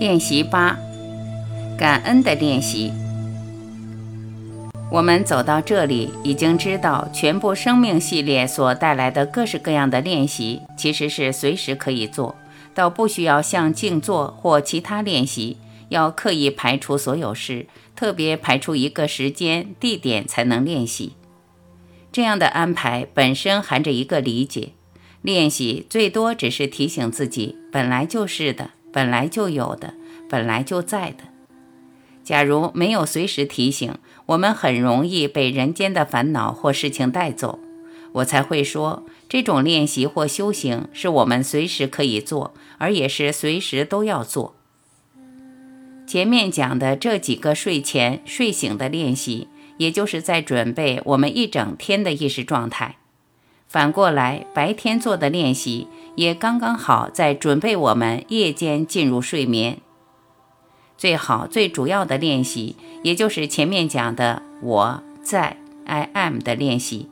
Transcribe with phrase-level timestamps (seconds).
[0.00, 0.78] 练习八，
[1.76, 2.90] 感恩的练习。
[4.90, 12.34] 我们走到这里，已经知道全部生命系列所带来的各式各样的练习，其实是随时可以做，
[12.74, 15.58] 倒不需要像静坐或其他练习，
[15.90, 21.12] 要刻意排除所有事，特别排出一个时间、地点才能练习。
[22.10, 24.70] 这样的安排本身含着一个理解：
[25.20, 28.70] 练习最多只是提醒自己，本来就是的。
[28.92, 29.94] 本来就有的，
[30.28, 31.24] 本来就在的。
[32.22, 33.94] 假如没有随时提醒，
[34.26, 37.58] 我们很容易被人间的烦恼或事情带走。
[38.12, 44.54] 我才会说，这种练习或修行是我们随时可以做，而也是随时都要做。
[46.06, 52.96] 前面讲的这几个睡前、睡醒的练习，也就是在准备我们一整天的意识状态。
[53.70, 59.78] 反过来，白天做的练习也刚刚好，在准备我们夜间进入睡眠。
[60.98, 67.10] 最好、最主要的练习，也就是前面讲的“我在 ”（I am） 的练习。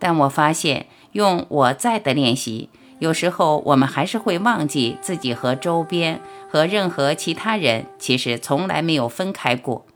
[0.00, 9.86] 但我发现，用“我在”的练习，有时候我们还是会忘记自己和周边、和任何其他人其实从来没有分开过。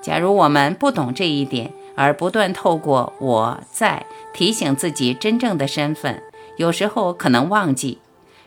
[0.00, 6.22] 假如我们不懂这一点，而不断透过“我在”提醒自己真正的身份，
[6.56, 7.98] 有时候可能忘记，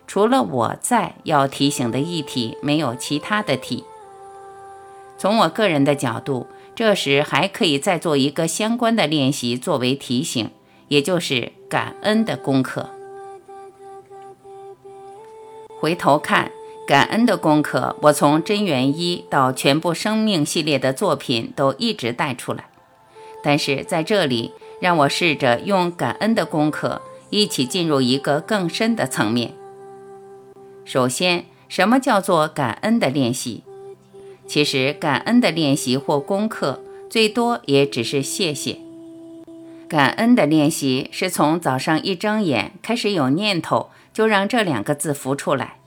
[0.05, 3.83] 除了我在要提醒的一体，没有其他的体。
[5.17, 10.51] 从我个人的角度，这时还可以再做一个相关的练习作为提醒，
[10.89, 12.89] 也就是感恩的功课。
[15.79, 16.51] 回头看
[16.87, 22.69] 感恩的功课，我从真元一到全部生命系列的作品都一直带出来。
[23.47, 29.53] 但是在这里，让我试着用感恩的功课一起进入一个更深的层面。
[30.83, 33.63] 首先，什么叫做感恩的练习？
[34.45, 38.79] 其实，感恩的练习或功课最多也只是谢谢。
[39.87, 45.77] 感恩的练习是从早上一睁眼开始有念头，就让这两个字浮出来。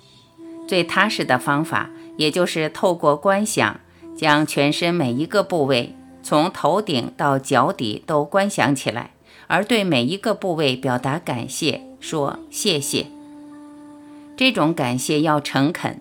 [0.66, 3.80] 最踏实的方法，也就是透过观想，
[4.16, 5.94] 将全身每一个部位。
[6.22, 9.12] 从头顶到脚底都观想起来，
[9.46, 13.06] 而对每一个部位表达感谢，说谢谢。
[14.36, 16.00] 这种感谢要诚恳。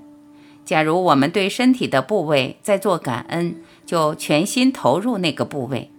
[0.65, 5.89] 假如我们对身体的部位在做感恩，就全心投入那个部位，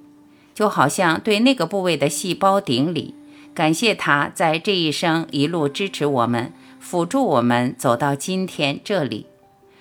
[0.55, 3.15] 就好像对那个部位的细胞顶礼，
[3.53, 9.27] 感谢它在这一生一路支持我们，辅助我们走到今天这里，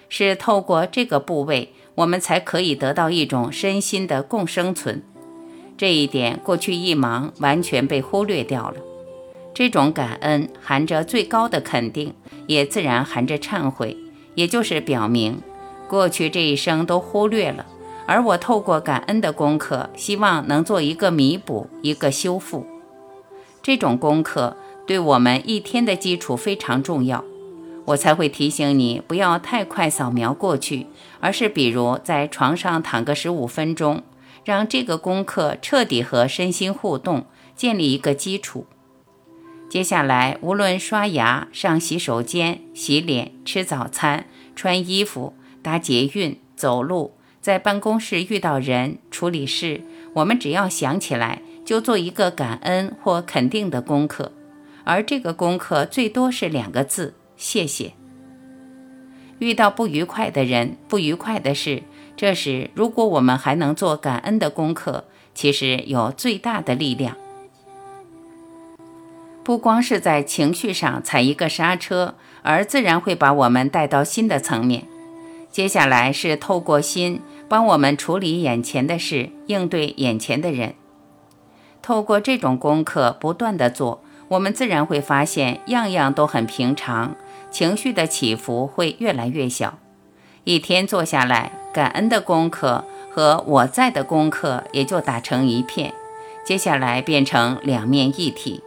[0.09, 1.73] 是透过这个部位。
[1.99, 5.03] 我们才可以得到一种身心的共生存，
[5.77, 8.77] 这一点过去一忙完全被忽略掉了。
[9.53, 12.13] 这种感恩含着最高的肯定，
[12.47, 13.97] 也自然含着忏悔，
[14.35, 15.41] 也就是表明
[15.89, 17.65] 过去这一生都忽略了。
[18.05, 22.65] 而我透过感恩的功课，希望能做一个弥补，一个修复。
[23.61, 24.55] 这种功课
[24.87, 27.25] 对我们一天的基础非常重要。
[27.89, 30.85] 我才会提醒你不要太快扫描过去，
[31.19, 34.03] 而是比如在床上躺个十五分钟，
[34.43, 38.67] 让这个功课彻底和身心互动，建立一个基础。
[39.67, 44.25] 接下来，无论刷牙、上洗手间、洗脸、吃早餐、
[44.55, 45.33] 穿衣服、
[45.63, 49.81] 搭捷运、走路，在办公室遇到人、处理事，
[50.13, 54.31] 我们只要想起来，就做一个感恩或肯定的功课，
[54.83, 57.15] 而这个功课最多是两个字。
[57.39, 57.93] 谢谢。
[59.39, 61.83] 遇到不愉快的人、不愉快的事，
[62.17, 67.15] 这时如果我们还能做感恩的功课，其实有最大的力量。
[69.41, 74.83] 不光是在情绪上踩一个刹车，而自然会把我们带到新的层面。
[75.49, 80.75] 接下来是透过心帮我们处理眼前的事，应对眼前的人。
[81.81, 87.15] 透过这种功课不断的做，我们自然会发现样样都很平常。
[87.51, 89.79] 情绪的起伏会越来越小，
[90.43, 95.93] 一天做下来，感恩的功课和我在的功课也就打成一片，
[96.45, 98.61] 接下来变成两面一体。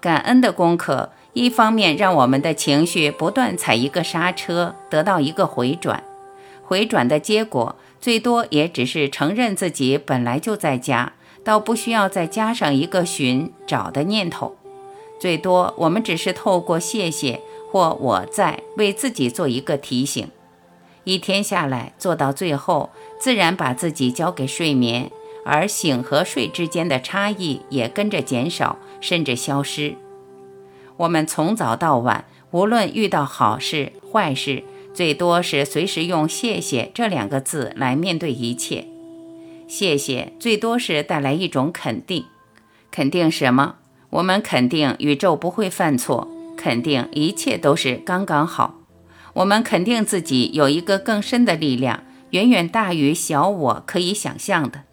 [0.00, 6.04] 感恩的功课，一方面让我们的情绪不断踩一个刹车，得到一个回转，
[6.62, 14.56] 回转的结果最多也只是承认自己本来就在家，倒不需要再加上一个寻找的念头。
[15.18, 17.40] 最多，我们只是透过谢谢
[17.70, 20.28] 或我在为自己做一个提醒。
[21.04, 25.10] 一天下来做到最后，自然把自己交给睡眠，
[25.44, 29.96] 而醒和睡之间的差异也跟着减少，甚至消失。
[30.96, 34.62] 我们从早到晚，无论遇到好事坏事，
[34.94, 38.86] 最多是随时用“谢谢”这两个字来面对一切。
[39.66, 42.24] 谢谢最多是带来一种肯定，
[42.90, 43.76] 肯定什么？
[44.14, 48.78] 我们肯定宇宙不会犯错，肯定一切都是刚刚好。
[49.32, 54.84] 我们肯定自己有一个更深的力量，远远大于小我可以想象的。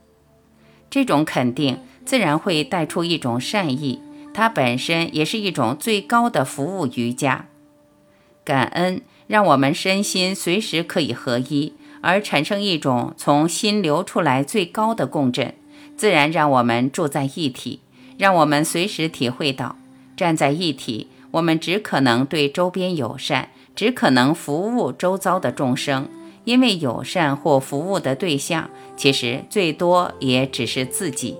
[0.89, 4.01] 这种肯定自然会带出一种善意，
[4.33, 7.45] 它本身也是一种最高的服务瑜伽。
[8.43, 15.53] 感恩让我们身心随时可以合一，而产生一种从心流出来最高的共振，
[15.95, 17.81] 自然让我们住在一体。
[18.21, 19.75] 让我们随时体会到，
[20.15, 26.07] 站在一体，我们只可能对周边友善，只可能服务周遭的众生。
[26.43, 31.35] 因为友善或服务的对象，其实最多也只是自己。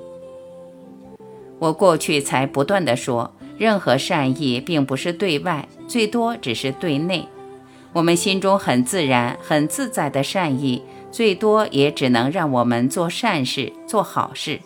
[1.60, 7.27] 我过去才不断的说，任何善意并不是对外，最多只是对内。
[7.94, 10.81] 我们心中很自然、很自在的善意，
[11.12, 14.60] 最多也只能让我们做善事、做好事。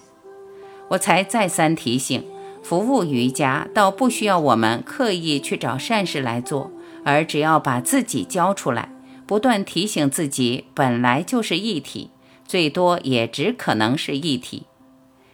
[0.89, 2.23] 我才再三提醒，
[2.61, 6.71] 服务瑜伽倒不需要我们刻意去找善事来做，
[7.03, 8.89] 而只要把自己交出来，
[9.25, 12.11] 不断提醒自己本来就是一体，
[12.47, 14.63] 最多也只可能是一体。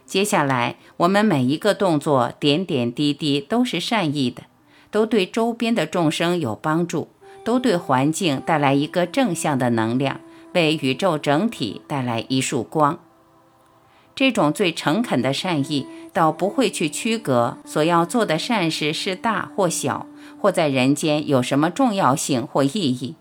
[0.06, 4.42] 接下来，我们每一个动作、点点滴滴都是善意的，
[4.90, 7.08] 都对周边的众生有帮助，
[7.44, 10.20] 都对环境带来一个正向的能量，
[10.52, 12.98] 为宇宙整体带来一束光。
[14.14, 20.06] 这种最诚恳的善意，倒不会去区隔所要做的善事是大或小，
[20.40, 23.16] 或在人间有什么重要性或意义。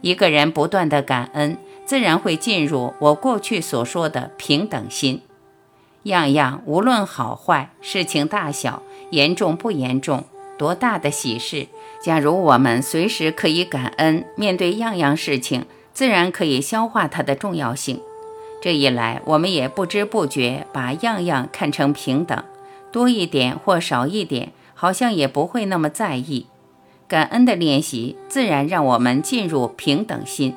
[0.00, 5.22] 一个人不断的感恩，自然会进入我过去所说的平等心。
[6.04, 10.24] 样样无论好坏，事情大小，严重不严重，
[10.56, 11.66] 多大的喜事，
[12.00, 18.00] 假如我们随时可以感恩，面对样样事情，自然可以消化它的重要性。
[18.60, 22.42] 这一来，我们也不知不觉把样样看成平等，
[22.90, 26.46] 多一点或少一点，好像也不会那么在意。
[27.06, 30.56] 感恩的练习，自然让我们进入平等心。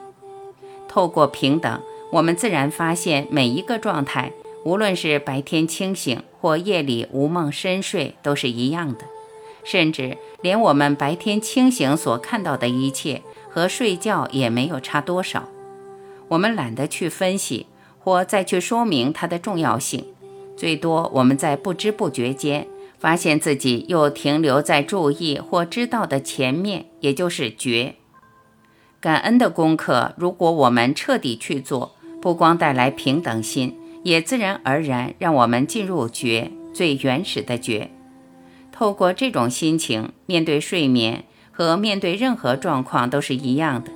[0.88, 1.81] 透过平等，
[2.12, 4.33] 我们自然发现每一个状态，
[4.65, 9.06] 无论是白天清醒或夜里无梦深睡，都是一样的。
[9.63, 15.47] 甚至连我们白天清醒所看到的一切，和睡觉也没有差多少。
[16.30, 17.68] 我们懒得去分析。
[18.03, 20.06] 或再去说明它的重要性，
[20.57, 22.68] 最多我们在不知不觉间
[23.00, 27.95] 发现自己又停留在注意或知道的前面，也就是觉。
[29.00, 37.89] 感恩的功课，如果我们彻底去做，不光带来平等心，也自然而然让我们进入觉，最原始的觉。
[38.71, 43.92] 透过这种心情，面对睡眠和面对任何状况都是一样的。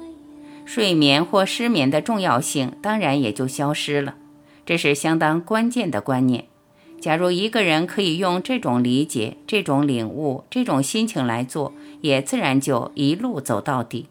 [0.65, 4.15] 睡眠或失眠的重要性当然也就消失了，
[4.65, 6.45] 这是相当关键的观念。
[6.99, 11.71] 假如一个人可以用这种理解、这种领悟、这种心情来做，
[12.01, 14.07] 也自然就一路走到底。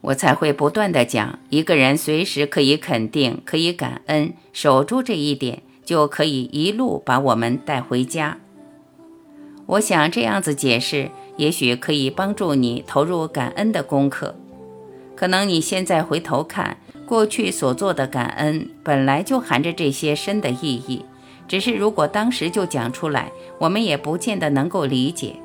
[0.00, 8.38] 我才会不断的讲，一个人随时可以肯定、可以感恩，守住这一点，就可以一路把我们带回家。
[9.66, 14.34] 我想这样子解释，也许可以帮助你投入感恩的功课。
[15.18, 21.04] 可能你现在回头看过去所做的感恩，本来就含着这些深的意义。
[21.48, 25.40] 只是如果当时就讲出来，我们也不见得能够理解。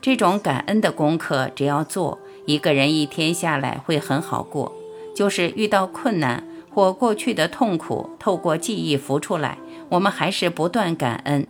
[0.00, 4.72] 这种感恩的功课，只要做，一个人一天下来会很好过。
[5.14, 6.42] 就是遇到困难
[6.74, 9.58] 或过去的痛苦，透过记忆浮出来，
[9.90, 11.46] 我们还是不断感恩，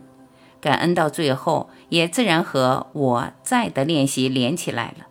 [0.61, 5.07] 感恩到最后，也自然和我在的练习连起来了。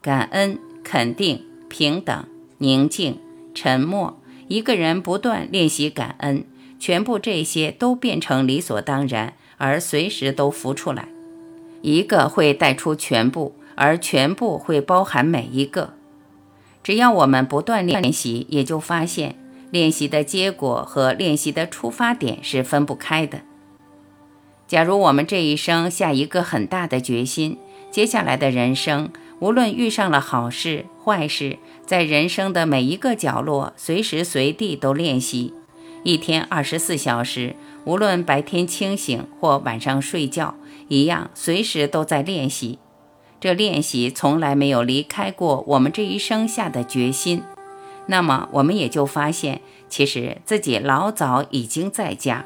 [0.00, 0.60] 感恩。
[0.82, 2.24] 肯定、平等、
[2.58, 3.18] 宁静、
[3.54, 4.18] 沉默，
[4.48, 6.44] 一个人不断练习感恩，
[6.78, 11.08] 全部这些都变成理所当然，而随时都浮出来。
[11.82, 15.94] 一个会带出全部，而全部会包含每一个。
[16.82, 19.36] 只要我们不断练习，也就发现
[19.70, 23.40] 练习的结果和练习的出发点是分不开的。
[24.66, 27.58] 假如我们这一生下一个很大的决心，
[27.90, 29.10] 接下来的人生。
[29.40, 35.54] 无论遇上了好事坏事，在人生的每一个角落，随时随地都练习。
[36.02, 37.56] 一天二十四小时，
[37.86, 40.56] 无论白天清醒或晚上睡觉，
[40.88, 42.78] 一样随时都在练习。
[43.40, 47.42] 这练习从来没有离开过我们这一生下的决心。
[48.08, 52.44] 那么，我们也就发现，其实自己老早已经在家，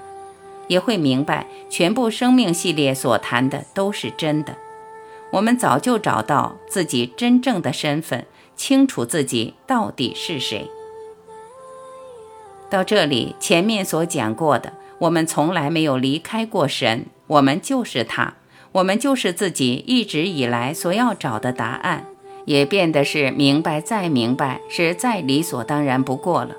[0.68, 4.54] 也会明白，全部生命系列所谈的都是真的。
[5.34, 8.24] 我们早就找到自己真正的身份，
[8.54, 10.70] 清楚自己到底是谁。
[12.70, 18.34] 到这里，前面所讲过的，我们从来没有离开过神，我们就是他，
[18.70, 22.06] 我们就是自己一直以来所要找的答案，
[22.44, 26.54] 也变得是明白再明白，是再理所当然不过了。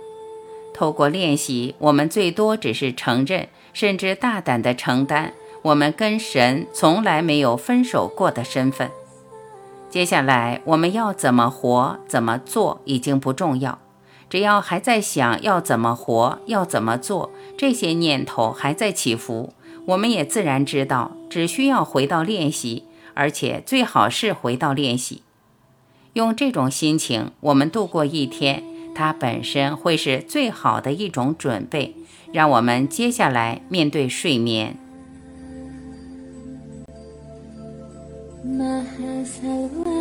[0.73, 5.33] 透过练习，我们最多只是承认，甚至大胆地承担
[5.65, 8.91] 我们跟神从来没有分手过的身份。
[9.89, 13.79] 接下来，我们要怎么活、怎么做已经不重要。
[14.29, 19.53] 只要还在想要怎么活，要怎么做，这些念头还在起伏，
[19.87, 22.83] 我们也自然知道，只需要回到练习，
[23.15, 25.23] 而且最好是回到练习。
[26.13, 31.95] 用这种心情，我们度过一天，它本身会是最好的一种准备，
[32.31, 34.77] 让我们接下来面对睡眠。
[38.45, 39.94] Maha Salva.